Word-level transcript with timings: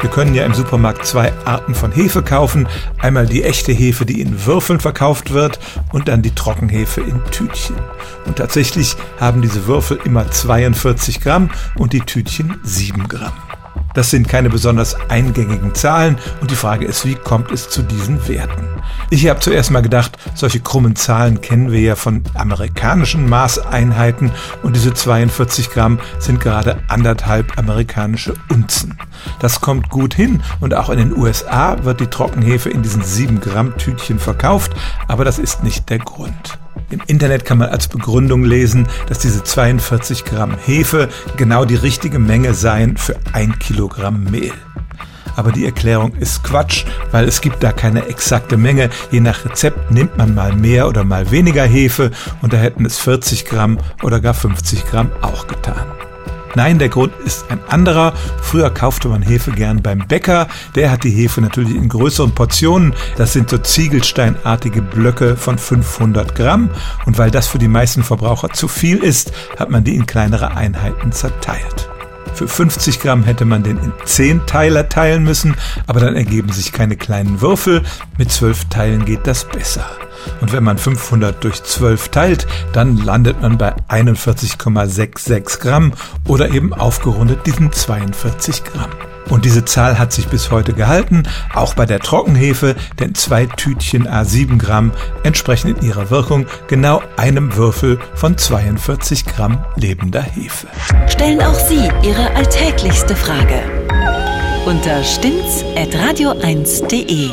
Wir 0.00 0.10
können 0.10 0.34
ja 0.34 0.44
im 0.44 0.54
Supermarkt 0.54 1.04
zwei 1.06 1.32
Arten 1.44 1.74
von 1.74 1.90
Hefe 1.90 2.22
kaufen. 2.22 2.68
Einmal 2.98 3.26
die 3.26 3.42
echte 3.42 3.72
Hefe, 3.72 4.06
die 4.06 4.20
in 4.20 4.46
Würfeln 4.46 4.78
verkauft 4.78 5.32
wird 5.32 5.58
und 5.92 6.06
dann 6.06 6.22
die 6.22 6.34
Trockenhefe 6.34 7.00
in 7.00 7.20
Tütchen. 7.32 7.76
Und 8.24 8.36
tatsächlich 8.36 8.96
haben 9.18 9.42
diese 9.42 9.66
Würfel 9.66 9.98
immer 10.04 10.30
42 10.30 11.20
Gramm 11.20 11.50
und 11.74 11.92
die 11.92 12.00
Tütchen 12.00 12.60
7 12.62 13.08
Gramm. 13.08 13.47
Das 13.94 14.10
sind 14.10 14.28
keine 14.28 14.50
besonders 14.50 14.96
eingängigen 15.08 15.74
Zahlen 15.74 16.18
und 16.40 16.50
die 16.50 16.56
Frage 16.56 16.86
ist, 16.86 17.04
wie 17.04 17.14
kommt 17.14 17.50
es 17.50 17.68
zu 17.68 17.82
diesen 17.82 18.28
Werten? 18.28 18.68
Ich 19.10 19.26
habe 19.28 19.40
zuerst 19.40 19.70
mal 19.70 19.80
gedacht, 19.80 20.18
solche 20.34 20.60
krummen 20.60 20.94
Zahlen 20.94 21.40
kennen 21.40 21.72
wir 21.72 21.80
ja 21.80 21.96
von 21.96 22.22
amerikanischen 22.34 23.28
Maßeinheiten 23.28 24.30
und 24.62 24.76
diese 24.76 24.92
42 24.92 25.70
Gramm 25.70 25.98
sind 26.18 26.40
gerade 26.40 26.82
anderthalb 26.88 27.58
amerikanische 27.58 28.34
Unzen. 28.50 28.98
Das 29.40 29.60
kommt 29.60 29.88
gut 29.88 30.14
hin 30.14 30.42
und 30.60 30.74
auch 30.74 30.90
in 30.90 30.98
den 30.98 31.16
USA 31.16 31.82
wird 31.84 32.00
die 32.00 32.06
Trockenhefe 32.06 32.70
in 32.70 32.82
diesen 32.82 33.02
7 33.02 33.40
Gramm 33.40 33.76
Tütchen 33.78 34.18
verkauft, 34.18 34.72
aber 35.06 35.24
das 35.24 35.38
ist 35.38 35.62
nicht 35.62 35.88
der 35.90 35.98
Grund. 35.98 36.58
Im 36.90 37.02
Internet 37.06 37.44
kann 37.44 37.58
man 37.58 37.68
als 37.68 37.88
Begründung 37.88 38.44
lesen, 38.44 38.88
dass 39.08 39.18
diese 39.18 39.44
42 39.44 40.24
Gramm 40.24 40.56
Hefe 40.64 41.08
genau 41.36 41.64
die 41.66 41.74
richtige 41.74 42.18
Menge 42.18 42.54
seien 42.54 42.96
für 42.96 43.16
ein 43.32 43.58
Kilogramm 43.58 44.24
Mehl. 44.24 44.54
Aber 45.36 45.52
die 45.52 45.66
Erklärung 45.66 46.14
ist 46.16 46.42
Quatsch, 46.42 46.84
weil 47.12 47.28
es 47.28 47.40
gibt 47.40 47.62
da 47.62 47.72
keine 47.72 48.06
exakte 48.06 48.56
Menge. 48.56 48.90
Je 49.10 49.20
nach 49.20 49.44
Rezept 49.44 49.90
nimmt 49.90 50.16
man 50.16 50.34
mal 50.34 50.52
mehr 50.52 50.88
oder 50.88 51.04
mal 51.04 51.30
weniger 51.30 51.64
Hefe 51.64 52.10
und 52.42 52.52
da 52.52 52.56
hätten 52.56 52.84
es 52.86 52.98
40 52.98 53.44
Gramm 53.44 53.78
oder 54.02 54.20
gar 54.20 54.34
50 54.34 54.86
Gramm 54.86 55.10
auch 55.20 55.46
getan. 55.46 55.86
Nein, 56.58 56.80
der 56.80 56.88
Grund 56.88 57.12
ist 57.24 57.48
ein 57.52 57.60
anderer. 57.68 58.12
Früher 58.42 58.70
kaufte 58.70 59.06
man 59.06 59.22
Hefe 59.22 59.52
gern 59.52 59.80
beim 59.80 60.00
Bäcker. 60.08 60.48
Der 60.74 60.90
hat 60.90 61.04
die 61.04 61.10
Hefe 61.10 61.40
natürlich 61.40 61.76
in 61.76 61.88
größeren 61.88 62.34
Portionen. 62.34 62.94
Das 63.16 63.32
sind 63.32 63.48
so 63.48 63.58
ziegelsteinartige 63.58 64.82
Blöcke 64.82 65.36
von 65.36 65.56
500 65.56 66.34
Gramm. 66.34 66.68
Und 67.06 67.16
weil 67.16 67.30
das 67.30 67.46
für 67.46 67.58
die 67.58 67.68
meisten 67.68 68.02
Verbraucher 68.02 68.50
zu 68.50 68.66
viel 68.66 68.98
ist, 69.04 69.30
hat 69.56 69.70
man 69.70 69.84
die 69.84 69.94
in 69.94 70.06
kleinere 70.06 70.56
Einheiten 70.56 71.12
zerteilt. 71.12 71.88
Für 72.38 72.46
50 72.46 73.00
Gramm 73.00 73.24
hätte 73.24 73.44
man 73.44 73.64
den 73.64 73.78
in 73.78 73.92
10 74.04 74.46
Teiler 74.46 74.88
teilen 74.88 75.24
müssen, 75.24 75.56
aber 75.88 75.98
dann 75.98 76.14
ergeben 76.14 76.52
sich 76.52 76.70
keine 76.70 76.96
kleinen 76.96 77.40
Würfel. 77.40 77.82
Mit 78.16 78.30
12 78.30 78.66
Teilen 78.66 79.04
geht 79.04 79.26
das 79.26 79.42
besser. 79.44 79.84
Und 80.40 80.52
wenn 80.52 80.62
man 80.62 80.78
500 80.78 81.42
durch 81.42 81.60
12 81.64 82.10
teilt, 82.10 82.46
dann 82.72 82.96
landet 82.96 83.42
man 83.42 83.58
bei 83.58 83.74
41,66 83.88 85.58
Gramm 85.58 85.94
oder 86.28 86.50
eben 86.50 86.72
aufgerundet 86.72 87.44
diesen 87.44 87.72
42 87.72 88.62
Gramm. 88.62 89.07
Und 89.28 89.44
diese 89.44 89.64
Zahl 89.64 89.98
hat 89.98 90.12
sich 90.12 90.28
bis 90.28 90.50
heute 90.50 90.72
gehalten, 90.72 91.24
auch 91.54 91.74
bei 91.74 91.86
der 91.86 92.00
Trockenhefe, 92.00 92.74
denn 92.98 93.14
zwei 93.14 93.46
Tütchen 93.46 94.08
A7 94.08 94.58
Gramm 94.58 94.90
entsprechen 95.22 95.76
in 95.76 95.82
ihrer 95.82 96.10
Wirkung 96.10 96.46
genau 96.66 97.02
einem 97.16 97.54
Würfel 97.56 98.00
von 98.14 98.36
42 98.38 99.26
Gramm 99.26 99.64
lebender 99.76 100.22
Hefe. 100.22 100.66
Stellen 101.08 101.42
auch 101.42 101.54
Sie 101.54 101.90
Ihre 102.02 102.34
alltäglichste 102.34 103.16
Frage 103.16 103.62
unter 104.66 105.02
stimmtz.radio1.de. 105.02 107.30